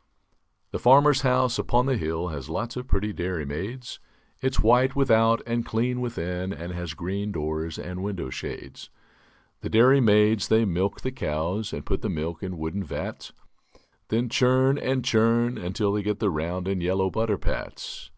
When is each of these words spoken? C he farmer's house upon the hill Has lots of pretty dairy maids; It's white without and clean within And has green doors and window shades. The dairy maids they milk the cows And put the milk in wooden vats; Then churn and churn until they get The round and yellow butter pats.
C 0.00 0.02
he 0.72 0.78
farmer's 0.78 1.20
house 1.20 1.58
upon 1.58 1.84
the 1.84 1.98
hill 1.98 2.28
Has 2.28 2.48
lots 2.48 2.74
of 2.74 2.88
pretty 2.88 3.12
dairy 3.12 3.44
maids; 3.44 4.00
It's 4.40 4.60
white 4.60 4.96
without 4.96 5.42
and 5.46 5.62
clean 5.62 6.00
within 6.00 6.54
And 6.54 6.72
has 6.72 6.94
green 6.94 7.32
doors 7.32 7.78
and 7.78 8.02
window 8.02 8.30
shades. 8.30 8.88
The 9.60 9.68
dairy 9.68 10.00
maids 10.00 10.48
they 10.48 10.64
milk 10.64 11.02
the 11.02 11.12
cows 11.12 11.74
And 11.74 11.84
put 11.84 12.00
the 12.00 12.08
milk 12.08 12.42
in 12.42 12.56
wooden 12.56 12.82
vats; 12.82 13.34
Then 14.08 14.30
churn 14.30 14.78
and 14.78 15.04
churn 15.04 15.58
until 15.58 15.92
they 15.92 16.02
get 16.02 16.18
The 16.18 16.30
round 16.30 16.66
and 16.66 16.82
yellow 16.82 17.10
butter 17.10 17.36
pats. 17.36 18.10